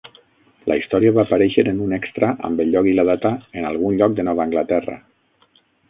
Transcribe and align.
La 0.71 0.77
història 0.79 1.11
va 1.17 1.21
aparèixer 1.27 1.65
en 1.73 1.83
un 1.87 1.93
extra 1.99 2.31
amb 2.49 2.65
el 2.65 2.73
lloc 2.77 2.91
i 2.93 2.97
la 3.01 3.07
data 3.13 3.33
"En 3.61 3.71
algun 3.73 4.01
lloc 4.03 4.17
de 4.21 4.27
Nova 4.31 4.47
Anglaterra". 4.51 4.99